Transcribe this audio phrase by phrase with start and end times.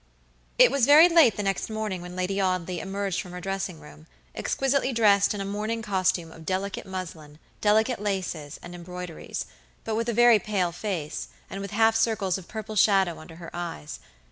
[0.57, 4.07] It was very late the next morning when Lady Audley emerged from her dressing room,
[4.33, 9.45] exquisitely dressed in a morning costume of delicate muslin, delicate laces, and embroideries;
[9.83, 13.51] but with a very pale face, and with half circles of purple shadow under her
[13.53, 13.99] eyes.